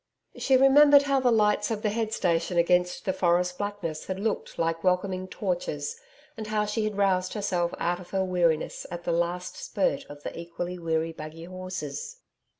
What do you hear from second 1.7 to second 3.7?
the head station against the forest